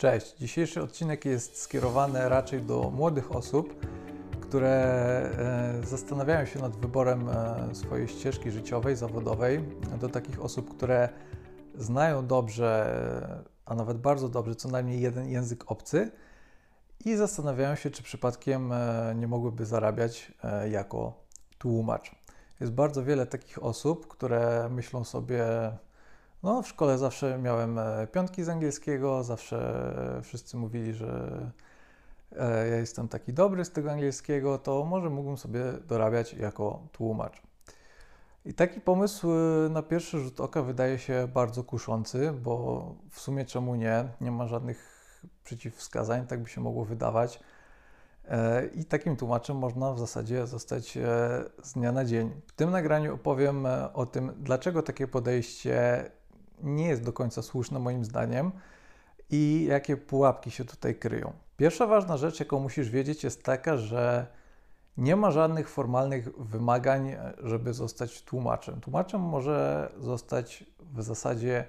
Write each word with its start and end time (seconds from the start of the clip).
Cześć. 0.00 0.36
Dzisiejszy 0.36 0.82
odcinek 0.82 1.24
jest 1.24 1.62
skierowany 1.62 2.28
raczej 2.28 2.62
do 2.62 2.90
młodych 2.90 3.36
osób, 3.36 3.86
które 4.40 4.70
e, 5.82 5.86
zastanawiają 5.86 6.46
się 6.46 6.60
nad 6.60 6.76
wyborem 6.76 7.28
e, 7.28 7.74
swojej 7.74 8.08
ścieżki 8.08 8.50
życiowej, 8.50 8.96
zawodowej, 8.96 9.64
do 10.00 10.08
takich 10.08 10.44
osób, 10.44 10.76
które 10.76 11.08
znają 11.74 12.26
dobrze, 12.26 12.98
a 13.64 13.74
nawet 13.74 13.98
bardzo 13.98 14.28
dobrze, 14.28 14.54
co 14.54 14.68
najmniej 14.68 15.00
jeden 15.00 15.28
język 15.28 15.70
obcy 15.70 16.10
i 17.04 17.16
zastanawiają 17.16 17.74
się, 17.74 17.90
czy 17.90 18.02
przypadkiem 18.02 18.72
e, 18.72 19.14
nie 19.16 19.28
mogłyby 19.28 19.66
zarabiać 19.66 20.32
jako 20.70 21.14
tłumacz. 21.58 22.14
Jest 22.60 22.72
bardzo 22.72 23.04
wiele 23.04 23.26
takich 23.26 23.62
osób, 23.62 24.08
które 24.08 24.68
myślą 24.70 25.04
sobie, 25.04 25.44
no, 26.42 26.62
w 26.62 26.68
szkole 26.68 26.98
zawsze 26.98 27.38
miałem 27.38 27.78
e, 27.78 28.06
piątki 28.06 28.44
z 28.44 28.48
angielskiego, 28.48 29.24
zawsze 29.24 29.92
wszyscy 30.22 30.56
mówili, 30.56 30.92
że 30.92 31.40
e, 32.36 32.68
ja 32.68 32.76
jestem 32.76 33.08
taki 33.08 33.32
dobry 33.32 33.64
z 33.64 33.70
tego 33.70 33.92
angielskiego, 33.92 34.58
to 34.58 34.84
może 34.84 35.10
mógłbym 35.10 35.36
sobie 35.36 35.64
dorabiać 35.72 36.34
jako 36.34 36.82
tłumacz. 36.92 37.42
I 38.44 38.54
taki 38.54 38.80
pomysł 38.80 39.32
e, 39.32 39.68
na 39.68 39.82
pierwszy 39.82 40.18
rzut 40.18 40.40
oka 40.40 40.62
wydaje 40.62 40.98
się 40.98 41.28
bardzo 41.34 41.64
kuszący, 41.64 42.32
bo 42.32 42.84
w 43.10 43.20
sumie 43.20 43.44
czemu 43.44 43.74
nie? 43.74 44.08
Nie 44.20 44.30
ma 44.30 44.46
żadnych 44.46 45.00
przeciwwskazań, 45.44 46.26
tak 46.26 46.42
by 46.42 46.48
się 46.48 46.60
mogło 46.60 46.84
wydawać. 46.84 47.40
I 48.74 48.84
takim 48.84 49.16
tłumaczem 49.16 49.56
można 49.56 49.92
w 49.92 49.98
zasadzie 49.98 50.46
zostać 50.46 50.98
z 51.62 51.72
dnia 51.72 51.92
na 51.92 52.04
dzień. 52.04 52.40
W 52.46 52.52
tym 52.52 52.70
nagraniu 52.70 53.14
opowiem 53.14 53.66
o 53.94 54.06
tym, 54.06 54.32
dlaczego 54.38 54.82
takie 54.82 55.06
podejście 55.06 56.04
nie 56.62 56.88
jest 56.88 57.02
do 57.02 57.12
końca 57.12 57.42
słuszne 57.42 57.78
moim 57.78 58.04
zdaniem 58.04 58.52
i 59.30 59.66
jakie 59.68 59.96
pułapki 59.96 60.50
się 60.50 60.64
tutaj 60.64 60.94
kryją. 60.94 61.32
Pierwsza 61.56 61.86
ważna 61.86 62.16
rzecz, 62.16 62.40
jaką 62.40 62.60
musisz 62.60 62.90
wiedzieć, 62.90 63.24
jest 63.24 63.42
taka, 63.42 63.76
że 63.76 64.26
nie 64.96 65.16
ma 65.16 65.30
żadnych 65.30 65.68
formalnych 65.68 66.36
wymagań, 66.38 67.16
żeby 67.42 67.74
zostać 67.74 68.22
tłumaczem. 68.22 68.80
Tłumaczem 68.80 69.20
może 69.20 69.92
zostać 69.98 70.64
w 70.80 71.02
zasadzie 71.02 71.64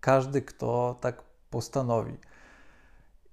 każdy, 0.00 0.42
kto 0.42 0.98
tak 1.00 1.22
postanowi. 1.50 2.16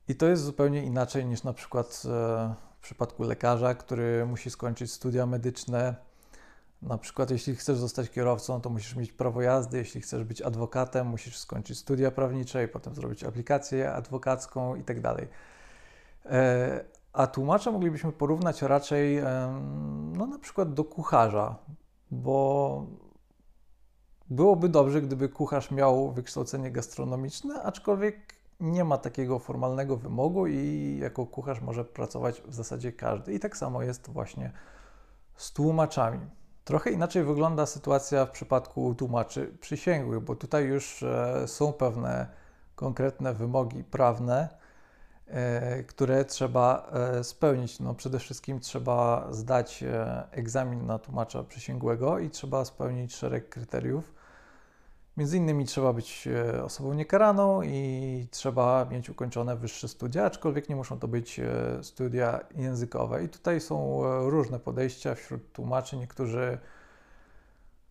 I 0.07 0.15
to 0.15 0.25
jest 0.25 0.43
zupełnie 0.43 0.83
inaczej 0.83 1.25
niż 1.25 1.43
na 1.43 1.53
przykład 1.53 2.03
e, 2.05 2.55
w 2.79 2.83
przypadku 2.83 3.23
lekarza, 3.23 3.75
który 3.75 4.25
musi 4.25 4.49
skończyć 4.49 4.91
studia 4.91 5.25
medyczne, 5.25 5.95
na 6.85 6.97
przykład, 6.97 7.31
jeśli 7.31 7.55
chcesz 7.55 7.77
zostać 7.77 8.09
kierowcą, 8.09 8.61
to 8.61 8.69
musisz 8.69 8.95
mieć 8.95 9.11
prawo 9.11 9.41
jazdy, 9.41 9.77
jeśli 9.77 10.01
chcesz 10.01 10.23
być 10.23 10.41
adwokatem, 10.41 11.07
musisz 11.07 11.37
skończyć 11.37 11.77
studia 11.77 12.11
prawnicze 12.11 12.63
i 12.63 12.67
potem 12.67 12.95
zrobić 12.95 13.23
aplikację 13.23 13.93
adwokacką 13.93 14.75
i 14.75 14.83
tak. 14.83 14.97
E, 16.25 16.85
a 17.13 17.27
tłumacza 17.27 17.71
moglibyśmy 17.71 18.11
porównać 18.11 18.61
raczej 18.61 19.21
no, 20.17 20.27
na 20.27 20.39
przykład 20.39 20.73
do 20.73 20.83
kucharza, 20.83 21.55
bo 22.11 22.85
byłoby 24.29 24.69
dobrze, 24.69 25.01
gdyby 25.01 25.29
kucharz 25.29 25.71
miał 25.71 26.11
wykształcenie 26.11 26.71
gastronomiczne, 26.71 27.63
aczkolwiek 27.63 28.35
nie 28.59 28.83
ma 28.83 28.97
takiego 28.97 29.39
formalnego 29.39 29.97
wymogu 29.97 30.47
i 30.47 30.97
jako 31.01 31.25
kucharz 31.25 31.61
może 31.61 31.85
pracować 31.85 32.41
w 32.41 32.53
zasadzie 32.53 32.91
każdy. 32.91 33.33
I 33.33 33.39
tak 33.39 33.57
samo 33.57 33.81
jest 33.81 34.09
właśnie 34.09 34.51
z 35.35 35.51
tłumaczami. 35.53 36.19
Trochę 36.65 36.91
inaczej 36.91 37.23
wygląda 37.23 37.65
sytuacja 37.65 38.25
w 38.25 38.31
przypadku 38.31 38.95
tłumaczy 38.95 39.57
przysięgłych, 39.61 40.19
bo 40.19 40.35
tutaj 40.35 40.65
już 40.65 41.03
e, 41.03 41.47
są 41.47 41.73
pewne 41.73 42.27
konkretne 42.75 43.33
wymogi 43.33 43.83
prawne, 43.83 44.49
e, 45.27 45.83
które 45.83 46.25
trzeba 46.25 46.91
e, 46.91 47.23
spełnić. 47.23 47.79
No, 47.79 47.95
przede 47.95 48.19
wszystkim 48.19 48.59
trzeba 48.59 49.27
zdać 49.31 49.83
egzamin 50.31 50.85
na 50.85 50.99
tłumacza 50.99 51.43
przysięgłego 51.43 52.19
i 52.19 52.29
trzeba 52.29 52.65
spełnić 52.65 53.15
szereg 53.15 53.49
kryteriów. 53.49 54.13
Między 55.17 55.37
innymi 55.37 55.65
trzeba 55.65 55.93
być 55.93 56.27
osobą 56.63 56.93
niekaraną 56.93 57.61
i 57.61 58.27
trzeba 58.31 58.85
mieć 58.85 59.09
ukończone 59.09 59.57
wyższe 59.57 59.87
studia, 59.87 60.25
aczkolwiek 60.25 60.69
nie 60.69 60.75
muszą 60.75 60.99
to 60.99 61.07
być 61.07 61.41
studia 61.81 62.39
językowe. 62.55 63.23
I 63.23 63.29
tutaj 63.29 63.61
są 63.61 64.01
różne 64.29 64.59
podejścia 64.59 65.15
wśród 65.15 65.51
tłumaczy. 65.51 65.97
Niektórzy 65.97 66.57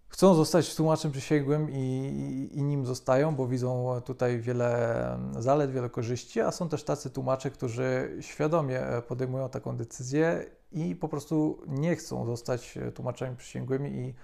chcą 0.09 0.35
zostać 0.35 0.75
tłumaczem 0.75 1.13
przysięgłym 1.13 1.71
i, 1.71 2.51
i, 2.53 2.63
nim 2.63 2.87
zostają, 2.87 3.35
bo 3.37 3.47
widzą 3.47 4.01
tutaj 4.05 4.41
wiele 4.41 5.19
zalet, 5.39 5.71
wiele 5.71 5.91
korzyści, 5.91 6.41
a 6.41 6.51
są 6.51 6.69
też 6.69 6.85
tacy 6.85 7.11
tłumacze, 7.11 7.51
którzy 7.51 8.17
świadomie 8.21 8.83
podejmują 9.09 9.49
taką 9.49 9.77
decyzję 9.77 10.47
i 10.73 10.97
po 10.97 11.09
prostu 11.09 11.63
nie 11.69 11.97
chcą 11.97 12.27
zostać 12.27 12.79
tłumaczami 12.95 13.37
przysięgłymi 13.37 13.91
i 13.91 14.15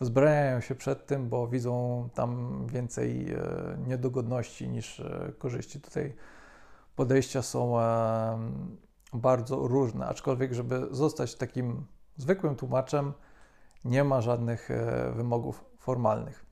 wzbraniają 0.00 0.60
się 0.60 0.74
przed 0.74 1.06
tym, 1.06 1.28
bo 1.28 1.48
widzą 1.48 2.08
tam 2.14 2.62
więcej 2.66 3.32
e, 3.32 3.38
niedogodności 3.86 4.68
niż 4.68 5.00
e, 5.00 5.32
korzyści. 5.38 5.80
Tutaj 5.80 6.14
podejścia 6.96 7.42
są 7.42 7.80
e, 7.80 8.38
bardzo 9.12 9.68
różne, 9.68 10.06
aczkolwiek, 10.06 10.52
żeby 10.52 10.86
zostać 10.90 11.34
takim 11.34 11.86
zwykłym 12.16 12.56
tłumaczem, 12.56 13.12
nie 13.84 14.04
ma 14.04 14.20
żadnych 14.20 14.68
wymogów 15.14 15.64
formalnych. 15.78 16.44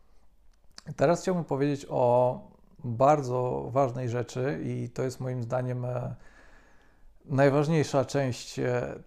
Teraz 0.96 1.22
chciałbym 1.22 1.44
powiedzieć 1.44 1.86
o 1.90 2.40
bardzo 2.84 3.68
ważnej 3.72 4.08
rzeczy, 4.08 4.60
i 4.64 4.90
to 4.90 5.02
jest 5.02 5.20
moim 5.20 5.42
zdaniem 5.42 5.86
najważniejsza 7.24 8.04
część 8.04 8.60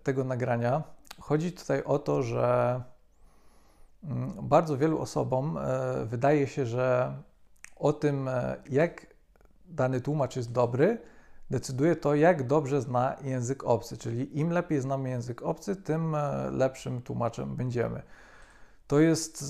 tego 0.03 0.23
nagrania. 0.23 0.83
Chodzi 1.19 1.51
tutaj 1.51 1.83
o 1.83 1.99
to, 1.99 2.23
że 2.23 2.81
bardzo 4.41 4.77
wielu 4.77 4.99
osobom 4.99 5.59
wydaje 6.05 6.47
się, 6.47 6.65
że 6.65 7.13
o 7.75 7.93
tym, 7.93 8.29
jak 8.69 9.07
dany 9.65 10.01
tłumacz 10.01 10.35
jest 10.35 10.51
dobry, 10.51 10.97
decyduje 11.51 11.95
to, 11.95 12.15
jak 12.15 12.47
dobrze 12.47 12.81
zna 12.81 13.15
język 13.23 13.63
obcy. 13.63 13.97
Czyli 13.97 14.39
im 14.39 14.49
lepiej 14.49 14.81
znamy 14.81 15.09
język 15.09 15.41
obcy, 15.41 15.75
tym 15.75 16.15
e, 16.15 16.51
lepszym 16.51 17.01
tłumaczem 17.01 17.55
będziemy. 17.55 18.01
To 18.87 18.99
jest 18.99 19.43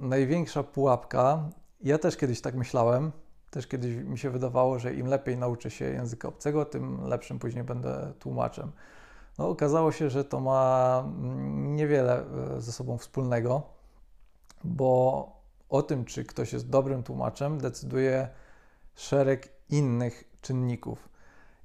e, 0.00 0.06
największa 0.06 0.62
pułapka. 0.62 1.48
Ja 1.80 1.98
też 1.98 2.16
kiedyś 2.16 2.40
tak 2.40 2.54
myślałem. 2.54 3.12
Też 3.50 3.66
kiedyś 3.66 3.96
mi 3.96 4.18
się 4.18 4.30
wydawało, 4.30 4.78
że 4.78 4.94
im 4.94 5.06
lepiej 5.06 5.36
nauczę 5.36 5.70
się 5.70 5.84
języka 5.84 6.28
obcego, 6.28 6.64
tym 6.64 7.04
lepszym 7.04 7.38
później 7.38 7.64
będę 7.64 8.12
tłumaczem. 8.18 8.72
No, 9.38 9.48
okazało 9.48 9.92
się, 9.92 10.10
że 10.10 10.24
to 10.24 10.40
ma 10.40 11.04
mm, 11.06 11.76
niewiele 11.76 12.24
e, 12.56 12.60
ze 12.60 12.72
sobą 12.72 12.98
wspólnego, 12.98 13.62
bo 14.64 15.32
o 15.68 15.82
tym, 15.82 16.04
czy 16.04 16.24
ktoś 16.24 16.52
jest 16.52 16.68
dobrym 16.68 17.02
tłumaczem, 17.02 17.58
decyduje 17.58 18.28
szereg 18.94 19.48
innych 19.68 20.24
czynników. 20.40 21.08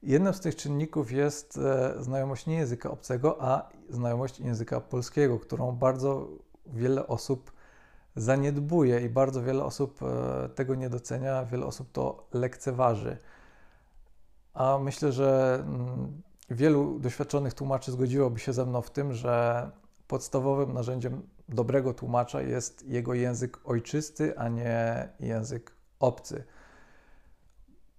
Jednym 0.04 0.34
z 0.34 0.40
tych 0.40 0.56
czynników 0.56 1.12
jest 1.12 1.58
e, 1.58 2.04
znajomość 2.04 2.46
nie 2.46 2.56
języka 2.56 2.92
obcego, 2.92 3.38
a 3.40 3.70
znajomość 3.90 4.40
języka 4.40 4.82
polskiego, 4.82 5.40
którą 5.40 5.72
bardzo 5.72 6.28
wiele 6.66 7.08
osób 7.08 7.52
zaniedbuje 8.16 9.02
i 9.02 9.10
bardzo 9.10 9.44
wiele 9.44 9.64
osób 9.64 10.00
e, 10.04 10.50
tego 10.50 10.76
nie 10.76 10.90
docenia, 10.90 11.46
wiele 11.46 11.66
osób 11.66 11.92
to 11.92 12.28
lekceważy. 12.34 13.18
A 14.54 14.78
myślę, 14.78 15.12
że 15.12 15.60
mm, 15.68 16.22
wielu 16.50 17.00
doświadczonych 17.00 17.54
tłumaczy 17.54 17.92
zgodziłoby 17.92 18.40
się 18.40 18.54
ze 18.54 18.66
mną 18.66 18.82
w 18.82 18.92
tym, 18.92 19.14
że 19.14 19.70
podstawowym 20.08 20.74
narzędziem 20.74 21.22
dobrego 21.50 21.94
tłumacza 21.94 22.42
jest 22.42 22.88
jego 22.88 23.14
język 23.14 23.60
ojczysty, 23.66 24.40
a 24.40 24.50
nie 24.50 25.10
język 25.20 25.72
obcy 26.00 26.44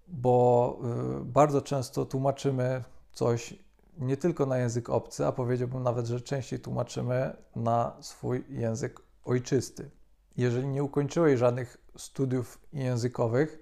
bo 0.09 0.79
y, 1.21 1.25
bardzo 1.25 1.63
często 1.63 2.05
tłumaczymy 2.05 2.85
coś 3.13 3.55
nie 3.99 4.17
tylko 4.17 4.47
na 4.47 4.59
język 4.59 4.91
obcy, 4.91 5.27
a 5.27 5.33
powiedziałbym 5.33 5.83
nawet, 5.83 6.07
że 6.07 6.21
częściej 6.21 6.61
tłumaczymy 6.61 7.37
na 7.57 7.97
swój 8.01 8.45
język 8.49 9.01
ojczysty. 9.25 9.91
Jeżeli 10.37 10.69
nie 10.69 10.85
ukończyłeś 10.85 11.39
żadnych 11.39 11.77
studiów 11.97 12.59
językowych, 12.73 13.59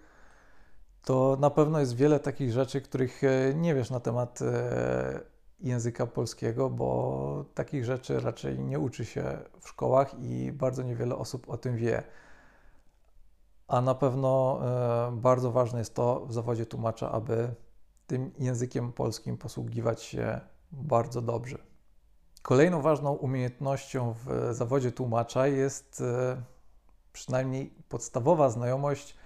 to 1.03 1.37
na 1.41 1.51
pewno 1.51 1.81
jest 1.81 1.97
wiele 1.97 2.21
takich 2.21 2.53
rzeczy, 2.53 2.81
których 2.81 3.25
e, 3.25 3.55
nie 3.55 3.75
wiesz 3.75 3.91
na 3.91 4.01
temat 4.01 4.43
e, 4.43 5.21
języka 5.65 6.07
polskiego, 6.07 6.71
bo 6.71 7.45
takich 7.55 7.85
rzeczy 7.85 8.21
raczej 8.21 8.59
nie 8.59 8.79
uczy 8.79 9.05
się 9.05 9.39
w 9.61 9.69
szkołach 9.69 10.15
i 10.21 10.53
bardzo 10.53 10.83
niewiele 10.83 11.17
osób 11.17 11.49
o 11.49 11.57
tym 11.57 11.77
wie. 11.77 12.03
A 13.69 13.81
na 13.81 13.95
pewno 13.95 14.61
e, 15.09 15.13
bardzo 15.13 15.53
ważne 15.53 15.79
jest 15.79 15.95
to 15.95 16.27
w 16.27 16.33
zawodzie 16.33 16.67
tłumacza, 16.67 17.13
aby 17.13 17.55
tym 18.07 18.31
językiem 18.39 18.93
polskim 18.93 19.39
posługiwać 19.39 20.03
się 20.03 20.41
bardzo 20.73 21.23
dobrze. 21.23 21.59
Kolejną 22.43 22.83
ważną 22.83 23.13
umiejętnością 23.13 24.15
w 24.25 24.49
zawodzie 24.51 24.93
tłumacza 24.93 25.47
jest 25.47 26.01
e, 26.01 26.43
przynajmniej 27.13 27.75
podstawowa 27.89 28.51
znajomość 28.51 29.17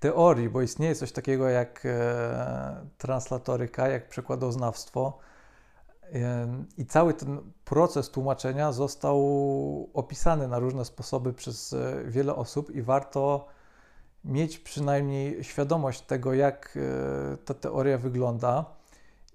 teorii, 0.00 0.48
bo 0.48 0.62
istnieje 0.62 0.94
coś 0.94 1.12
takiego 1.12 1.48
jak 1.48 1.82
e, 1.86 2.86
translatoryka, 2.98 3.88
jak 3.88 4.08
przekładoznawstwo. 4.08 5.18
I 6.78 6.86
cały 6.86 7.14
ten 7.14 7.40
proces 7.64 8.10
tłumaczenia 8.10 8.72
został 8.72 9.20
opisany 9.94 10.48
na 10.48 10.58
różne 10.58 10.84
sposoby 10.84 11.32
przez 11.32 11.72
e, 11.72 12.04
wiele 12.06 12.34
osób, 12.34 12.70
i 12.70 12.82
warto 12.82 13.46
mieć 14.24 14.58
przynajmniej 14.58 15.44
świadomość 15.44 16.00
tego, 16.00 16.34
jak 16.34 16.78
e, 17.32 17.36
ta 17.36 17.54
teoria 17.54 17.98
wygląda 17.98 18.64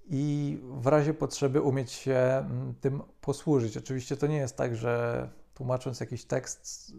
i 0.10 0.58
w 0.64 0.88
razie 0.88 1.14
potrzeby 1.14 1.62
umieć 1.62 1.92
się 1.92 2.50
tym 2.82 3.02
posłużyć. 3.22 3.78
Oczywiście 3.78 4.18
to 4.18 4.28
nie 4.28 4.38
jest 4.38 4.58
tak, 4.58 4.76
że 4.76 5.30
tłumacząc 5.54 6.00
jakiś 6.00 6.26
tekst, 6.26 6.94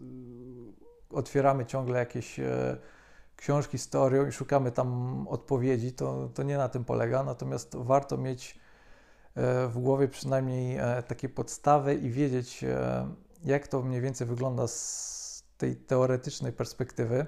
otwieramy 1.09 1.65
ciągle 1.65 1.99
jakieś 1.99 2.39
książki 3.35 3.77
z 3.77 3.89
teorią 3.89 4.27
i 4.27 4.31
szukamy 4.31 4.71
tam 4.71 5.27
odpowiedzi, 5.27 5.93
to, 5.93 6.29
to 6.33 6.43
nie 6.43 6.57
na 6.57 6.69
tym 6.69 6.85
polega. 6.85 7.23
Natomiast 7.23 7.75
warto 7.75 8.17
mieć 8.17 8.57
e, 8.57 8.70
w 9.67 9.73
głowie 9.73 10.07
przynajmniej 10.07 10.77
e, 10.77 11.03
takie 11.07 11.29
podstawy 11.29 11.95
i 11.95 12.09
wiedzieć, 12.09 12.63
e, 12.63 13.07
jak 13.43 13.67
to 13.67 13.81
mniej 13.81 14.01
więcej 14.01 14.27
wygląda 14.27 14.67
z 14.67 15.43
tej 15.57 15.75
teoretycznej 15.75 16.53
perspektywy 16.53 17.25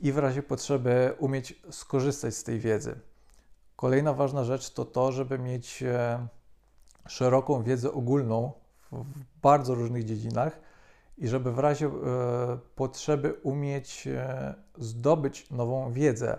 i 0.00 0.12
w 0.12 0.18
razie 0.18 0.42
potrzeby 0.42 1.14
umieć 1.18 1.62
skorzystać 1.70 2.34
z 2.34 2.44
tej 2.44 2.60
wiedzy. 2.60 3.00
Kolejna 3.76 4.12
ważna 4.12 4.44
rzecz 4.44 4.70
to 4.70 4.84
to, 4.84 5.12
żeby 5.12 5.38
mieć 5.38 5.84
szeroką 7.08 7.62
wiedzę 7.62 7.92
ogólną 7.92 8.52
w 8.92 9.24
bardzo 9.42 9.74
różnych 9.74 10.04
dziedzinach 10.04 10.60
i 11.18 11.28
żeby 11.28 11.52
w 11.52 11.58
razie 11.58 11.86
e, 11.86 11.90
potrzeby 12.74 13.32
umieć 13.42 14.06
e, 14.06 14.54
zdobyć 14.78 15.50
nową 15.50 15.92
wiedzę. 15.92 16.38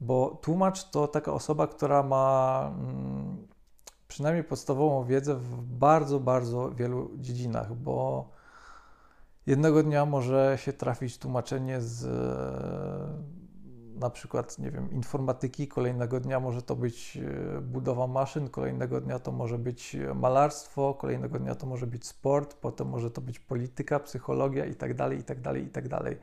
Bo 0.00 0.38
tłumacz 0.42 0.90
to 0.90 1.08
taka 1.08 1.32
osoba, 1.32 1.66
która 1.66 2.02
ma 2.02 2.72
mm, 2.74 3.46
przynajmniej 4.08 4.44
podstawową 4.44 5.04
wiedzę 5.04 5.34
w 5.34 5.62
bardzo, 5.62 6.20
bardzo 6.20 6.70
wielu 6.70 7.10
dziedzinach, 7.16 7.74
bo 7.74 8.28
jednego 9.46 9.82
dnia 9.82 10.06
może 10.06 10.58
się 10.60 10.72
trafić 10.72 11.18
tłumaczenie 11.18 11.80
z 11.80 12.06
na 14.00 14.10
przykład, 14.10 14.58
nie 14.58 14.70
wiem, 14.70 14.90
informatyki, 14.90 15.68
kolejnego 15.68 16.20
dnia 16.20 16.40
może 16.40 16.62
to 16.62 16.76
być 16.76 17.16
e, 17.56 17.60
budowa 17.60 18.06
maszyn, 18.06 18.48
kolejnego 18.48 19.00
dnia 19.00 19.18
to 19.18 19.32
może 19.32 19.58
być 19.58 19.96
malarstwo, 20.14 20.94
kolejnego 20.94 21.38
dnia 21.38 21.54
to 21.54 21.66
może 21.66 21.86
być 21.86 22.06
sport, 22.06 22.54
potem 22.54 22.88
może 22.88 23.10
to 23.10 23.20
być 23.20 23.38
polityka, 23.38 24.00
psychologia 24.00 24.64
itd., 24.66 25.14
itd., 25.14 25.60
itd. 25.60 26.16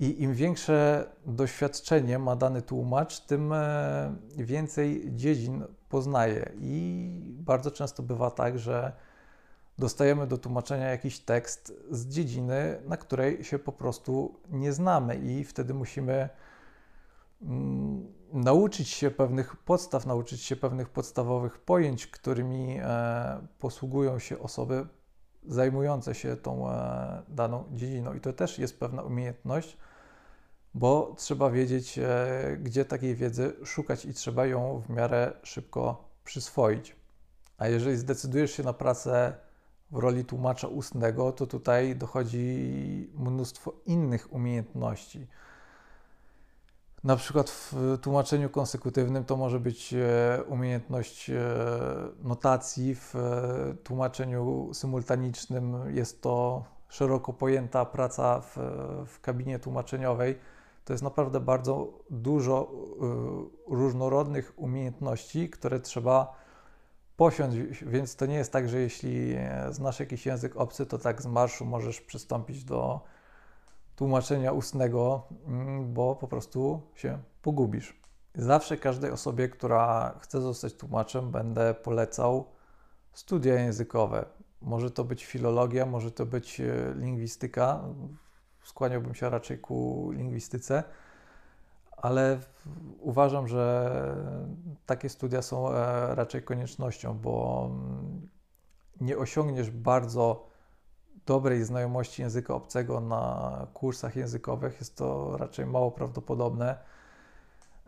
I 0.00 0.22
im 0.22 0.34
większe 0.34 1.06
doświadczenie 1.26 2.18
ma 2.18 2.36
dany 2.36 2.62
tłumacz, 2.62 3.20
tym 3.20 3.52
e, 3.52 4.16
więcej 4.36 5.02
dziedzin 5.14 5.64
poznaje. 5.88 6.52
I 6.60 7.34
bardzo 7.38 7.70
często 7.70 8.02
bywa 8.02 8.30
tak, 8.30 8.58
że 8.58 8.92
dostajemy 9.78 10.26
do 10.26 10.38
tłumaczenia 10.38 10.88
jakiś 10.88 11.18
tekst 11.18 11.72
z 11.90 12.06
dziedziny, 12.06 12.82
na 12.86 12.96
której 12.96 13.44
się 13.44 13.58
po 13.58 13.72
prostu 13.72 14.40
nie 14.50 14.72
znamy, 14.72 15.16
i 15.16 15.44
wtedy 15.44 15.74
musimy 15.74 16.28
Mm, 17.42 18.12
nauczyć 18.32 18.88
się 18.88 19.10
pewnych 19.10 19.56
podstaw, 19.56 20.06
nauczyć 20.06 20.42
się 20.42 20.56
pewnych 20.56 20.88
podstawowych 20.88 21.58
pojęć, 21.58 22.06
którymi 22.06 22.78
e, 22.82 23.46
posługują 23.58 24.18
się 24.18 24.38
osoby 24.38 24.86
zajmujące 25.46 26.14
się 26.14 26.36
tą 26.36 26.70
e, 26.70 27.22
daną 27.28 27.64
dziedziną. 27.72 28.14
I 28.14 28.20
to 28.20 28.32
też 28.32 28.58
jest 28.58 28.80
pewna 28.80 29.02
umiejętność, 29.02 29.76
bo 30.74 31.14
trzeba 31.16 31.50
wiedzieć, 31.50 31.98
e, 31.98 32.56
gdzie 32.62 32.84
takiej 32.84 33.14
wiedzy 33.14 33.56
szukać 33.64 34.04
i 34.04 34.14
trzeba 34.14 34.46
ją 34.46 34.82
w 34.86 34.90
miarę 34.90 35.32
szybko 35.42 36.04
przyswoić. 36.24 36.96
A 37.58 37.68
jeżeli 37.68 37.96
zdecydujesz 37.96 38.52
się 38.52 38.62
na 38.62 38.72
pracę 38.72 39.34
w 39.90 39.98
roli 39.98 40.24
tłumacza 40.24 40.68
ustnego, 40.68 41.32
to 41.32 41.46
tutaj 41.46 41.96
dochodzi 41.96 43.10
mnóstwo 43.14 43.72
innych 43.86 44.32
umiejętności 44.32 45.26
na 47.04 47.16
przykład 47.16 47.50
w 47.50 47.98
tłumaczeniu 48.02 48.50
konsekutywnym 48.50 49.24
to 49.24 49.36
może 49.36 49.60
być 49.60 49.94
e, 49.94 50.42
umiejętność 50.48 51.30
e, 51.30 51.34
notacji, 52.22 52.94
w 52.94 53.14
tłumaczeniu 53.84 54.70
symultanicznym 54.74 55.76
jest 55.94 56.22
to 56.22 56.64
szeroko 56.88 57.32
pojęta 57.32 57.84
praca 57.84 58.40
w, 58.40 58.56
w 59.06 59.20
kabinie 59.20 59.58
tłumaczeniowej. 59.58 60.38
To 60.84 60.92
jest 60.92 61.02
naprawdę 61.02 61.40
bardzo 61.40 61.92
dużo 62.10 62.72
różnorodnych 63.66 64.52
umiejętności, 64.56 65.50
które 65.50 65.80
trzeba 65.80 66.34
posiąść, 67.16 67.84
więc 67.84 68.16
to 68.16 68.26
nie 68.26 68.34
jest 68.34 68.52
tak, 68.52 68.68
że 68.68 68.80
jeśli 68.80 69.36
znasz 69.70 70.00
jakiś 70.00 70.26
język 70.26 70.56
obcy, 70.56 70.86
to 70.86 70.98
tak 70.98 71.22
z 71.22 71.26
marszu 71.26 71.64
możesz 71.64 72.00
przystąpić 72.00 72.64
do 72.64 73.00
tłumaczenia 73.96 74.52
ustnego, 74.52 75.22
mm, 75.46 75.94
bo 75.94 76.16
po 76.16 76.28
prostu 76.28 76.82
się 76.94 77.18
pogubisz. 77.42 78.00
Zawsze 78.34 78.76
każdej 78.76 79.10
osobie, 79.10 79.48
która 79.48 80.14
chce 80.20 80.40
zostać 80.40 80.74
tłumaczem, 80.74 81.30
będę 81.30 81.74
polecał 81.74 82.44
studia 83.12 83.54
językowe. 83.54 84.24
Może 84.62 84.90
to 84.90 85.04
być 85.04 85.26
filologia, 85.26 85.86
może 85.86 86.10
to 86.10 86.26
być 86.26 86.60
e, 86.60 86.94
lingwistyka. 86.96 87.84
Skłaniałbym 88.70 89.14
się 89.14 89.30
raczej 89.30 89.58
ku 89.58 90.10
lingwistyce, 90.10 90.82
ale 91.96 92.38
uważam, 93.00 93.48
że 93.48 93.92
takie 94.86 95.08
studia 95.08 95.42
są 95.42 95.70
e, 95.70 96.14
raczej 96.14 96.42
koniecznością, 96.42 97.18
bo 97.18 97.66
mm, 97.70 98.28
nie 99.00 99.18
osiągniesz 99.18 99.70
bardzo 99.70 100.46
dobrej 101.26 101.64
znajomości 101.64 102.22
języka 102.22 102.54
obcego 102.54 103.00
na 103.00 103.66
kursach 103.74 104.16
językowych 104.16 104.78
jest 104.80 104.96
to 104.96 105.36
raczej 105.36 105.66
mało 105.66 105.90
prawdopodobne. 105.90 106.78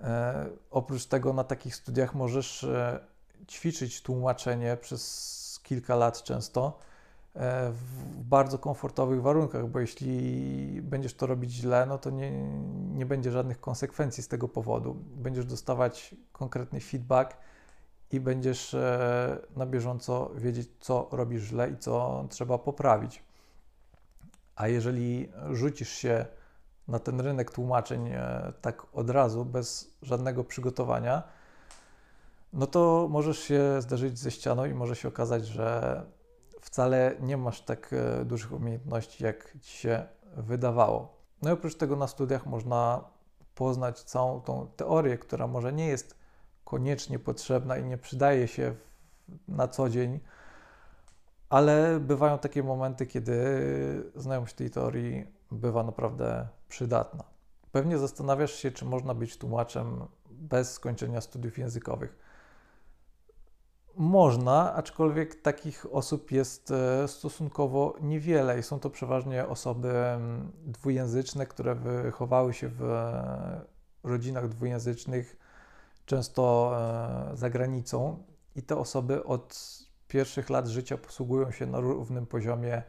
E, 0.01 0.47
oprócz 0.71 1.07
tego 1.07 1.33
na 1.33 1.45
takich 1.45 1.75
studiach 1.75 2.15
możesz 2.15 2.65
e, 2.65 3.01
ćwiczyć 3.49 4.03
tłumaczenie 4.03 4.77
przez 4.77 5.61
kilka 5.63 5.97
lat 5.97 6.23
często 6.23 6.79
w 7.35 8.23
bardzo 8.25 8.59
komfortowych 8.59 9.23
warunkach, 9.23 9.69
bo 9.69 9.81
jeśli 9.81 10.83
będziesz 10.83 11.15
to 11.15 11.27
robić 11.27 11.53
źle, 11.53 11.87
no 11.87 11.99
to 11.99 12.11
nie, 12.11 12.31
nie 12.95 13.07
będzie 13.07 13.31
żadnych 13.31 13.61
konsekwencji 13.61 14.23
z 14.23 14.29
tego 14.29 14.49
powodu. 14.49 14.97
Będziesz 15.17 15.47
dostawać 15.47 16.15
konkretny 16.33 16.81
feedback 16.81 17.37
i 18.11 18.21
będziesz 18.21 18.77
na 19.57 19.67
bieżąco 19.67 20.31
wiedzieć, 20.35 20.71
co 20.81 21.09
robisz 21.13 21.43
źle 21.43 21.71
i 21.71 21.77
co 21.77 22.27
trzeba 22.29 22.59
poprawić. 22.59 23.23
A 24.57 24.69
jeżeli 24.69 25.33
rzucisz 25.51 25.89
się 25.89 26.27
na 26.89 26.99
ten 26.99 27.21
rynek 27.21 27.51
tłumaczeń 27.51 28.09
e, 28.09 28.53
tak 28.61 28.87
od 28.93 29.11
razu, 29.11 29.45
bez 29.45 29.95
żadnego 30.03 30.45
przygotowania, 30.45 31.23
no 32.53 32.67
to 32.67 33.07
możesz 33.11 33.39
się 33.39 33.83
zderzyć 33.83 34.19
ze 34.19 34.31
ścianą 34.31 34.65
i 34.65 34.75
może 34.75 34.97
się 34.97 35.09
okazać, 35.09 35.47
że 35.47 36.03
wcale 36.63 37.17
nie 37.21 37.37
masz 37.37 37.61
tak 37.61 37.93
e, 37.93 38.25
dużych 38.25 38.53
umiejętności, 38.53 39.25
jak 39.25 39.57
ci 39.61 39.79
się 39.79 40.07
wydawało. 40.37 41.17
No 41.43 41.51
i 41.51 41.53
oprócz 41.53 41.75
tego 41.75 41.97
na 41.97 42.07
studiach 42.07 42.47
można 42.47 43.05
poznać 43.55 44.03
całą 44.03 44.41
tą 44.41 44.69
teorię, 44.77 45.19
która 45.19 45.47
może 45.47 45.73
nie 45.73 45.87
jest 45.87 46.17
koniecznie 46.65 47.19
potrzebna 47.19 47.77
i 47.77 47.85
nie 47.85 47.99
przydaje 47.99 48.49
się 48.49 48.75
na 49.49 49.69
co 49.69 49.89
dzień 49.89 50.21
ale 51.53 52.01
bywają 52.01 52.39
takie 52.39 52.63
momenty, 52.63 53.07
kiedy 53.07 53.35
znajomość 54.17 54.55
tej 54.55 54.71
teorii 54.71 55.27
bywa 55.51 55.83
naprawdę 55.83 56.49
przydatna. 56.69 57.25
Pewnie 57.73 57.99
zastanawiasz 57.99 58.55
się, 58.55 58.71
czy 58.71 58.85
można 58.85 59.15
być 59.15 59.39
tłumaczem 59.39 60.07
bez 60.31 60.73
skończenia 60.73 61.21
studiów 61.21 61.59
językowych. 61.59 62.19
Można, 63.97 64.75
aczkolwiek 64.75 65.43
takich 65.43 65.87
osób 65.95 66.31
jest 66.31 66.71
e, 66.71 67.09
stosunkowo 67.09 67.95
niewiele 68.01 68.59
i 68.59 68.63
są 68.63 68.81
to 68.81 68.91
przeważnie 68.91 69.47
osoby 69.47 69.89
mm, 69.89 70.53
dwujęzyczne, 70.65 71.47
które 71.47 71.75
wychowały 71.75 72.55
się 72.55 72.69
w 72.69 72.83
e, 72.83 73.61
rodzinach 74.03 74.49
dwujęzycznych, 74.49 75.37
często 76.07 76.73
e, 77.33 77.37
za 77.37 77.51
granicą, 77.51 78.23
i 78.57 78.63
te 78.63 78.77
osoby 78.77 79.25
od 79.25 79.79
pierwszych 80.09 80.51
lat 80.51 80.67
życia 80.67 80.99
posługują 80.99 81.51
się 81.51 81.67
na 81.67 81.81
równym 81.81 82.27
poziomie 82.27 82.83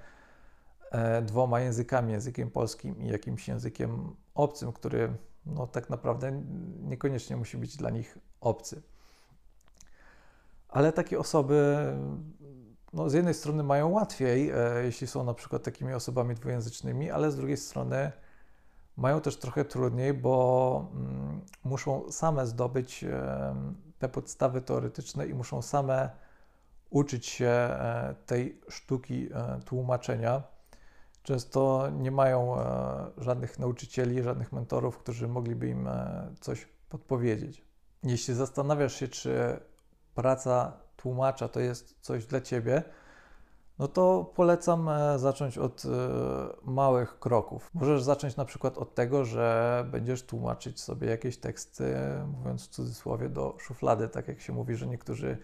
dwoma 1.22 1.60
językami, 1.60 2.12
językiem 2.12 2.52
polskim 2.52 3.02
i 3.02 3.08
jakimś 3.08 3.48
językiem 3.48 4.16
obcym, 4.36 4.74
który 4.74 5.14
no, 5.46 5.68
tak 5.68 5.90
naprawdę 5.90 6.44
niekoniecznie 6.82 7.38
musi 7.38 7.58
być 7.58 7.78
dla 7.78 7.90
nich 7.90 8.18
obcy. 8.42 8.82
Ale 10.74 10.94
takie 10.94 11.20
osoby 11.20 11.88
no, 12.94 13.10
z 13.10 13.14
jednej 13.14 13.34
strony 13.34 13.64
mają 13.64 13.90
łatwiej, 13.90 14.50
e, 14.50 14.84
jeśli 14.84 15.08
są 15.08 15.24
na 15.24 15.34
przykład 15.34 15.64
takimi 15.64 15.94
osobami 15.94 16.36
dwujęzycznymi, 16.36 17.12
ale 17.12 17.32
z 17.32 17.36
drugiej 17.36 17.58
strony 17.58 18.12
mają 18.98 19.22
też 19.22 19.38
trochę 19.38 19.66
trudniej, 19.66 20.14
bo 20.14 20.88
mm, 20.94 21.42
muszą 21.64 22.12
same 22.12 22.48
zdobyć 22.48 23.06
te 24.00 24.10
podstawy 24.10 24.62
teoretyczne 24.62 25.28
i 25.28 25.34
muszą 25.34 25.62
same 25.62 26.10
uczyć 26.94 27.26
się 27.26 27.46
e, 27.46 28.16
tej 28.26 28.62
sztuki 28.70 29.30
e, 29.34 29.60
tłumaczenia. 29.66 30.44
Często 31.24 31.90
nie 31.90 32.12
mają 32.12 32.60
e, 32.60 33.12
żadnych 33.18 33.60
nauczycieli, 33.60 34.24
żadnych 34.24 34.52
mentorów, 34.52 34.98
którzy 34.98 35.28
mogliby 35.28 35.68
im 35.68 35.90
coś 36.40 36.68
podpowiedzieć. 36.90 37.66
Jeśli 38.04 38.34
zastanawiasz 38.34 38.96
się, 38.96 39.08
czy 39.08 39.60
praca 40.16 40.72
tłumacza 40.98 41.48
to 41.48 41.60
jest 41.60 41.96
coś 42.02 42.26
dla 42.26 42.42
ciebie, 42.42 42.84
no 43.80 43.88
to 43.88 44.32
polecam 44.36 44.90
zacząć 45.18 45.58
od 45.58 45.84
małych 46.64 47.20
kroków. 47.20 47.70
Możesz 47.74 48.04
zacząć 48.04 48.36
na 48.36 48.46
przykład 48.46 48.78
od 48.78 48.96
tego, 48.96 49.26
że 49.26 49.86
będziesz 49.92 50.24
tłumaczyć 50.24 50.82
sobie 50.82 51.08
jakieś 51.08 51.38
teksty, 51.38 51.96
mówiąc 52.38 52.68
w 52.68 52.70
cudzysłowie, 52.70 53.30
do 53.30 53.56
szuflady, 53.60 54.08
tak 54.08 54.28
jak 54.28 54.42
się 54.42 54.54
mówi, 54.54 54.76
że 54.76 54.88
niektórzy 54.88 55.38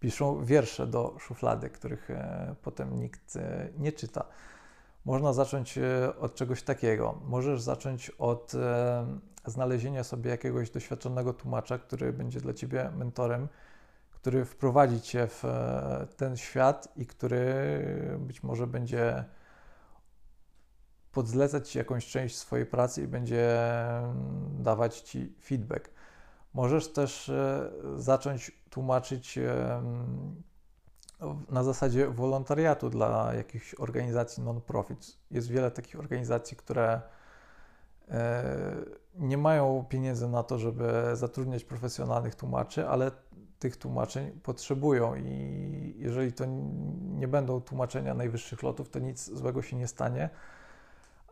piszą 0.00 0.44
wiersze 0.44 0.86
do 0.86 1.14
szuflady, 1.18 1.70
których 1.70 2.10
e, 2.10 2.54
potem 2.62 2.96
nikt 3.00 3.36
e, 3.36 3.68
nie 3.78 3.92
czyta. 3.92 4.24
Można 5.04 5.32
zacząć 5.32 5.78
e, 5.78 6.16
od 6.20 6.34
czegoś 6.34 6.62
takiego. 6.62 7.20
Możesz 7.24 7.60
zacząć 7.60 8.10
od 8.10 8.52
znalezienia 9.46 10.04
sobie 10.04 10.30
jakiegoś 10.30 10.70
doświadczonego 10.70 11.32
tłumacza, 11.32 11.78
który 11.78 12.12
będzie 12.12 12.40
dla 12.40 12.52
ciebie 12.52 12.90
mentorem, 12.96 13.48
który 14.20 14.44
wprowadzi 14.44 15.00
cię 15.00 15.26
w 15.26 15.44
ten 16.16 16.36
świat 16.36 16.88
i 16.96 17.06
który 17.06 17.64
być 18.18 18.42
może 18.42 18.66
będzie 18.66 19.24
podzlecać 21.12 21.70
ci 21.70 21.78
jakąś 21.78 22.06
część 22.06 22.36
swojej 22.36 22.66
pracy 22.66 23.02
i 23.02 23.08
będzie 23.08 23.70
mm, 23.98 24.62
dawać 24.62 25.00
ci 25.00 25.34
feedback. 25.42 25.90
Możesz 26.54 26.92
też 26.92 27.28
e, 27.28 27.70
zacząć 27.96 28.52
tłumaczyć 28.70 29.38
na 31.48 31.64
zasadzie 31.64 32.08
wolontariatu 32.08 32.90
dla 32.90 33.34
jakichś 33.34 33.74
organizacji 33.74 34.42
non-profit. 34.42 35.16
Jest 35.30 35.48
wiele 35.48 35.70
takich 35.70 35.98
organizacji, 35.98 36.56
które 36.56 37.00
e, 38.08 38.44
nie 39.14 39.38
mają 39.38 39.84
pieniędzy 39.88 40.28
na 40.28 40.42
to, 40.42 40.58
żeby 40.58 40.92
zatrudniać 41.14 41.64
profesjonalnych 41.64 42.34
tłumaczy, 42.34 42.88
ale 42.88 43.10
tych 43.60 43.76
tłumaczeń 43.76 44.30
potrzebują 44.42 45.14
i 45.16 45.94
jeżeli 45.96 46.32
to 46.32 46.44
nie 47.18 47.28
będą 47.28 47.60
tłumaczenia 47.60 48.14
najwyższych 48.14 48.62
lotów, 48.62 48.88
to 48.88 48.98
nic 48.98 49.30
złego 49.30 49.62
się 49.62 49.76
nie 49.76 49.88
stanie 49.88 50.30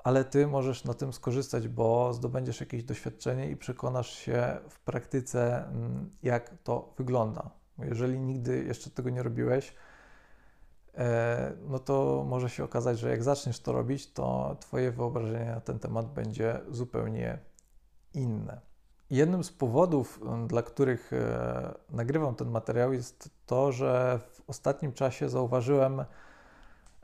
ale 0.08 0.24
ty 0.24 0.46
możesz 0.46 0.84
na 0.84 0.94
tym 0.94 1.12
skorzystać, 1.12 1.68
bo 1.68 2.12
zdobędziesz 2.12 2.60
jakieś 2.60 2.84
doświadczenie 2.84 3.50
i 3.50 3.56
przekonasz 3.56 4.10
się 4.10 4.58
w 4.68 4.80
praktyce, 4.80 5.66
mm, 5.66 6.10
jak 6.22 6.58
to 6.64 6.94
wygląda. 6.98 7.50
Jeżeli 7.78 8.20
nigdy 8.20 8.64
jeszcze 8.64 8.90
tego 8.90 9.10
nie 9.10 9.22
robiłeś, 9.22 9.74
e, 10.94 11.52
no 11.68 11.78
to 11.78 12.24
może 12.28 12.50
się 12.50 12.64
okazać, 12.64 12.98
że 12.98 13.10
jak 13.10 13.22
zaczniesz 13.22 13.60
to 13.60 13.72
robić, 13.72 14.12
to 14.12 14.56
Twoje 14.60 14.90
wyobrażenie 14.90 15.50
na 15.50 15.60
ten 15.60 15.78
temat 15.78 16.12
będzie 16.12 16.60
zupełnie 16.70 17.38
inne. 18.14 18.67
Jednym 19.10 19.44
z 19.44 19.52
powodów, 19.52 20.20
mm, 20.22 20.46
dla 20.46 20.62
których 20.62 21.12
e, 21.12 21.74
nagrywam 21.90 22.34
ten 22.34 22.50
materiał, 22.50 22.92
jest 22.92 23.30
to, 23.46 23.72
że 23.72 24.20
w 24.32 24.42
ostatnim 24.48 24.92
czasie 24.92 25.28
zauważyłem, 25.28 26.04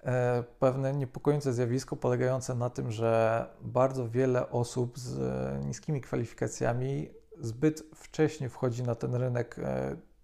E, 0.05 0.43
pewne 0.59 0.93
niepokojące 0.93 1.53
zjawisko 1.53 1.97
polegające 1.97 2.55
na 2.55 2.71
tym, 2.71 2.91
że 2.91 3.47
bardzo 3.63 4.09
wiele 4.09 4.51
osób 4.51 4.99
z 4.99 5.19
niskimi 5.67 6.01
kwalifikacjami 6.01 7.11
zbyt 7.41 7.83
wcześnie 7.95 8.49
wchodzi 8.49 8.83
na 8.83 8.95
ten 8.95 9.15
rynek 9.15 9.57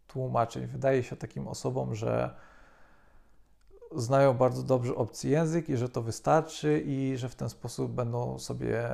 tłumaczeń. 0.06 0.66
Wydaje 0.66 1.02
się 1.02 1.16
takim 1.16 1.48
osobom, 1.48 1.94
że 1.94 2.34
znają 3.96 4.34
bardzo 4.34 4.62
dobrze 4.62 4.94
obcy 4.94 5.28
język 5.28 5.68
i 5.68 5.76
że 5.76 5.88
to 5.88 6.02
wystarczy 6.02 6.82
i 6.86 7.16
że 7.16 7.28
w 7.28 7.34
ten 7.34 7.48
sposób 7.48 7.92
będą 7.92 8.38
sobie 8.38 8.88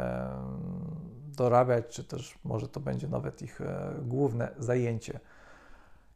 dorabiać, 1.36 1.86
czy 1.88 2.04
też 2.04 2.38
może 2.44 2.68
to 2.68 2.80
będzie 2.80 3.08
nawet 3.08 3.42
ich 3.42 3.60
główne 4.02 4.48
zajęcie. 4.58 5.20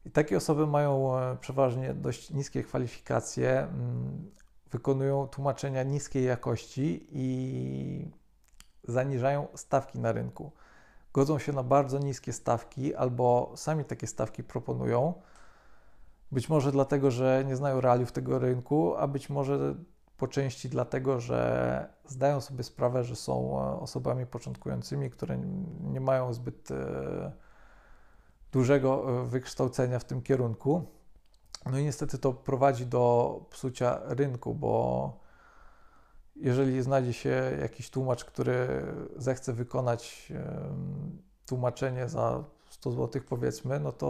I 0.07 0.11
takie 0.11 0.37
osoby 0.37 0.67
mają 0.67 1.13
przeważnie 1.41 1.95
dość 1.95 2.31
niskie 2.31 2.63
kwalifikacje, 2.63 3.59
mm, 3.59 4.31
wykonują 4.71 5.27
tłumaczenia 5.29 5.83
niskiej 5.83 6.25
jakości 6.25 7.07
i 7.13 8.11
zaniżają 8.85 9.49
stawki 9.55 9.99
na 9.99 10.13
rynku. 10.13 10.53
Godzą 11.13 11.39
się 11.39 11.53
na 11.53 11.63
bardzo 11.63 11.99
niskie 11.99 12.33
stawki 12.33 12.95
albo 12.95 13.53
sami 13.57 13.85
takie 13.85 14.07
stawki 14.07 14.45
proponują. 14.45 15.15
Być 16.33 16.49
może 16.49 16.73
dlatego, 16.73 17.11
że 17.11 17.45
nie 17.47 17.57
znają 17.57 17.81
realiów 17.81 18.13
tego 18.13 18.39
rynku, 18.39 18.97
a 18.97 19.07
być 19.07 19.31
może 19.31 19.75
po 20.21 20.29
części 20.29 20.69
dlatego, 20.69 21.21
że 21.21 21.89
zdają 22.07 22.41
sobie 22.41 22.65
sprawę, 22.65 23.05
że 23.05 23.17
są 23.17 23.59
osobami 23.81 24.27
początkującymi, 24.27 25.11
które 25.11 25.39
nie 25.81 26.01
mają 26.01 26.33
zbyt 26.33 26.71
e, 26.71 27.33
dużego 28.53 29.23
e, 29.23 29.27
wykształcenia 29.27 29.99
w 29.99 30.05
tym 30.05 30.23
kierunku. 30.23 30.85
No 31.73 31.79
i 31.79 31.85
niestety 31.85 32.19
to 32.19 32.33
prowadzi 32.33 32.87
do 32.87 33.45
psucia 33.51 34.01
rynku, 34.05 34.55
bo 34.55 35.13
jeżeli 36.37 36.83
znajdzie 36.83 37.13
się 37.13 37.57
jakiś 37.61 37.91
tłumacz, 37.91 38.25
który 38.25 38.83
zechce 39.17 39.53
wykonać 39.53 40.33
tłumaczenie 41.47 42.09
za 42.09 42.45
100 42.71 42.91
zł, 42.91 43.23
powiedzmy, 43.29 43.81
no 43.81 43.93
to 43.93 44.09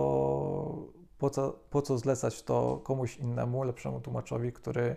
po 1.18 1.30
co, 1.30 1.60
po 1.70 1.82
co 1.82 1.98
zlecać 1.98 2.42
to 2.42 2.80
komuś 2.84 3.16
innemu, 3.16 3.62
lepszemu 3.62 4.00
tłumaczowi, 4.00 4.52
który 4.52 4.82
e, 4.82 4.96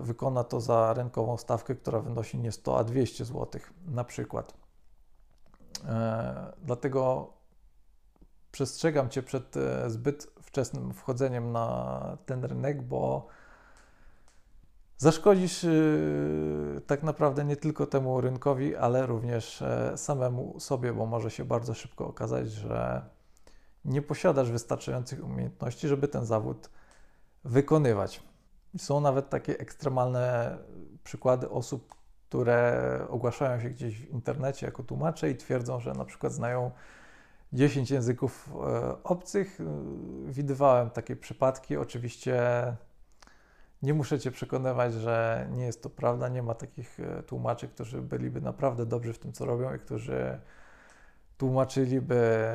wykona 0.00 0.44
to 0.44 0.60
za 0.60 0.92
rynkową 0.92 1.36
stawkę, 1.36 1.74
która 1.74 2.00
wynosi 2.00 2.38
nie 2.38 2.52
100, 2.52 2.78
a 2.78 2.84
200 2.84 3.24
zł 3.24 3.60
na 3.88 4.04
przykład. 4.04 4.54
E, 5.88 6.52
dlatego 6.62 7.32
przestrzegam 8.52 9.08
Cię 9.08 9.22
przed 9.22 9.56
e, 9.56 9.90
zbyt 9.90 10.32
wczesnym 10.42 10.94
wchodzeniem 10.94 11.52
na 11.52 12.16
ten 12.26 12.44
rynek, 12.44 12.82
bo 12.82 13.26
zaszkodzisz 14.96 15.66
tak 16.86 17.02
naprawdę 17.02 17.44
nie 17.44 17.56
tylko 17.56 17.86
temu 17.86 18.20
rynkowi, 18.20 18.76
ale 18.76 19.06
również 19.06 19.62
e, 19.62 19.92
samemu 19.96 20.60
sobie, 20.60 20.92
bo 20.92 21.06
może 21.06 21.30
się 21.30 21.44
bardzo 21.44 21.74
szybko 21.74 22.06
okazać, 22.06 22.50
że 22.50 23.04
nie 23.84 24.02
posiadasz 24.02 24.50
wystarczających 24.50 25.24
umiejętności, 25.24 25.88
żeby 25.88 26.08
ten 26.08 26.24
zawód 26.24 26.70
wykonywać. 27.44 28.29
Są 28.78 29.00
nawet 29.00 29.30
takie 29.30 29.58
ekstremalne 29.58 30.58
przykłady 31.04 31.50
osób, 31.50 31.94
które 32.28 33.06
ogłaszają 33.08 33.60
się 33.60 33.70
gdzieś 33.70 33.98
w 33.98 34.10
internecie 34.10 34.66
jako 34.66 34.82
tłumacze 34.82 35.30
i 35.30 35.36
twierdzą, 35.36 35.80
że 35.80 35.92
na 35.92 36.04
przykład 36.04 36.32
znają 36.32 36.70
10 37.52 37.90
języków 37.90 38.52
e, 38.54 39.02
obcych. 39.02 39.60
E, 39.60 39.64
widywałem 40.32 40.90
takie 40.90 41.16
przypadki. 41.16 41.76
Oczywiście 41.76 42.42
nie 43.82 43.94
muszę 43.94 44.18
Cię 44.18 44.30
przekonywać, 44.30 44.94
że 44.94 45.48
nie 45.52 45.64
jest 45.64 45.82
to 45.82 45.90
prawda. 45.90 46.28
Nie 46.28 46.42
ma 46.42 46.54
takich 46.54 47.00
e, 47.00 47.22
tłumaczy, 47.22 47.68
którzy 47.68 48.02
byliby 48.02 48.40
naprawdę 48.40 48.86
dobrzy 48.86 49.12
w 49.12 49.18
tym, 49.18 49.32
co 49.32 49.44
robią 49.44 49.74
i 49.74 49.78
którzy 49.78 50.40
tłumaczyliby 51.38 52.46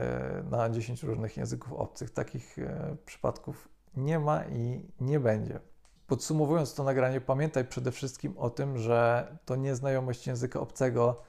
na 0.51 0.69
10 0.69 1.03
różnych 1.03 1.37
języków 1.37 1.73
obcych. 1.73 2.09
Takich 2.11 2.57
przypadków 3.05 3.69
nie 3.97 4.19
ma 4.19 4.45
i 4.45 4.81
nie 4.99 5.19
będzie. 5.19 5.59
Podsumowując 6.07 6.73
to 6.73 6.83
nagranie, 6.83 7.21
pamiętaj 7.21 7.65
przede 7.65 7.91
wszystkim 7.91 8.37
o 8.37 8.49
tym, 8.49 8.77
że 8.77 9.27
to 9.45 9.55
nieznajomość 9.55 10.27
języka 10.27 10.59
obcego 10.59 11.21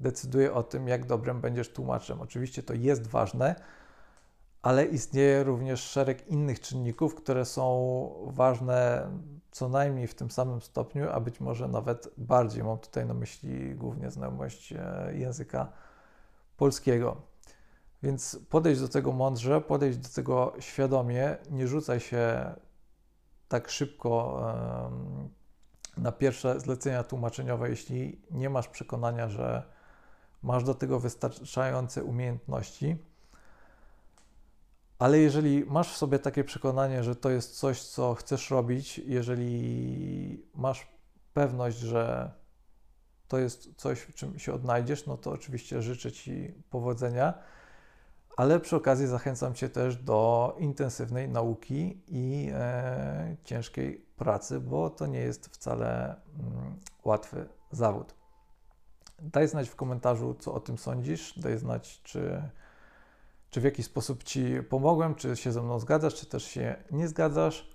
decyduje 0.00 0.52
o 0.52 0.62
tym, 0.62 0.88
jak 0.88 1.06
dobrym 1.06 1.40
będziesz 1.40 1.68
tłumaczem. 1.68 2.20
Oczywiście 2.20 2.62
to 2.62 2.74
jest 2.74 3.06
ważne, 3.06 3.54
ale 4.62 4.84
istnieje 4.84 5.44
również 5.44 5.80
szereg 5.80 6.28
innych 6.28 6.60
czynników, 6.60 7.14
które 7.14 7.44
są 7.44 8.08
ważne 8.26 9.08
co 9.50 9.68
najmniej 9.68 10.06
w 10.06 10.14
tym 10.14 10.30
samym 10.30 10.60
stopniu, 10.60 11.10
a 11.10 11.20
być 11.20 11.40
może 11.40 11.68
nawet 11.68 12.08
bardziej. 12.16 12.64
Mam 12.64 12.78
tutaj 12.78 13.06
na 13.06 13.14
myśli 13.14 13.74
głównie 13.74 14.10
znajomość 14.10 14.72
e, 14.72 15.10
języka 15.12 15.72
polskiego. 16.56 17.16
Więc 18.02 18.38
podejdź 18.50 18.80
do 18.80 18.88
tego 18.88 19.12
mądrze, 19.12 19.60
podejdź 19.60 19.96
do 19.96 20.08
tego 20.08 20.52
świadomie, 20.58 21.36
nie 21.50 21.68
rzucaj 21.68 22.00
się 22.00 22.54
tak 23.48 23.70
szybko 23.70 24.42
na 25.96 26.12
pierwsze 26.12 26.60
zlecenia 26.60 27.04
tłumaczeniowe, 27.04 27.70
jeśli 27.70 28.20
nie 28.30 28.50
masz 28.50 28.68
przekonania, 28.68 29.28
że 29.28 29.62
masz 30.42 30.64
do 30.64 30.74
tego 30.74 31.00
wystarczające 31.00 32.04
umiejętności. 32.04 32.96
Ale 34.98 35.18
jeżeli 35.18 35.64
masz 35.64 35.92
w 35.92 35.96
sobie 35.96 36.18
takie 36.18 36.44
przekonanie, 36.44 37.04
że 37.04 37.16
to 37.16 37.30
jest 37.30 37.58
coś, 37.58 37.82
co 37.82 38.14
chcesz 38.14 38.50
robić, 38.50 38.98
jeżeli 38.98 40.46
masz 40.54 40.86
pewność, 41.34 41.78
że 41.78 42.30
to 43.28 43.38
jest 43.38 43.74
coś, 43.76 44.00
w 44.00 44.14
czym 44.14 44.38
się 44.38 44.52
odnajdziesz, 44.52 45.06
no 45.06 45.16
to 45.16 45.30
oczywiście 45.30 45.82
życzę 45.82 46.12
Ci 46.12 46.54
powodzenia, 46.70 47.34
ale 48.36 48.60
przy 48.60 48.76
okazji 48.76 49.06
zachęcam 49.06 49.54
Cię 49.54 49.68
też 49.68 49.96
do 49.96 50.56
intensywnej 50.58 51.28
nauki 51.28 52.02
i 52.06 52.50
e, 52.52 53.36
ciężkiej 53.44 54.06
pracy, 54.16 54.60
bo 54.60 54.90
to 54.90 55.06
nie 55.06 55.18
jest 55.20 55.48
wcale 55.48 56.16
mm, 56.40 56.80
łatwy 57.04 57.48
zawód. 57.70 58.14
Daj 59.22 59.48
znać 59.48 59.68
w 59.68 59.76
komentarzu, 59.76 60.34
co 60.34 60.54
o 60.54 60.60
tym 60.60 60.78
sądzisz. 60.78 61.38
Daj 61.38 61.58
znać, 61.58 62.02
czy, 62.02 62.42
czy 63.50 63.60
w 63.60 63.64
jakiś 63.64 63.86
sposób 63.86 64.24
Ci 64.24 64.62
pomogłem, 64.68 65.14
czy 65.14 65.36
się 65.36 65.52
ze 65.52 65.62
mną 65.62 65.78
zgadzasz, 65.78 66.14
czy 66.14 66.26
też 66.26 66.44
się 66.44 66.76
nie 66.90 67.08
zgadzasz. 67.08 67.73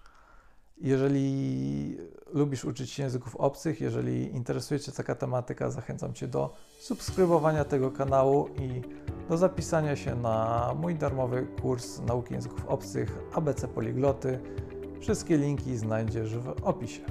Jeżeli 0.81 1.97
lubisz 2.33 2.65
uczyć 2.65 2.91
się 2.91 3.03
języków 3.03 3.35
obcych, 3.35 3.81
jeżeli 3.81 4.35
interesuje 4.35 4.79
Cię 4.79 4.91
taka 4.91 5.15
tematyka, 5.15 5.69
zachęcam 5.69 6.13
Cię 6.13 6.27
do 6.27 6.53
subskrybowania 6.79 7.65
tego 7.65 7.91
kanału 7.91 8.47
i 8.47 8.81
do 9.29 9.37
zapisania 9.37 9.95
się 9.95 10.15
na 10.15 10.73
mój 10.79 10.95
darmowy 10.95 11.47
kurs 11.61 11.99
nauki 11.99 12.33
języków 12.33 12.65
obcych 12.65 13.19
ABC 13.33 13.67
Poligloty. 13.67 14.39
Wszystkie 15.01 15.37
linki 15.37 15.77
znajdziesz 15.77 16.37
w 16.37 16.53
opisie. 16.63 17.01